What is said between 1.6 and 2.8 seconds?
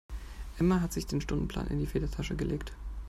in die Federtasche gelegt.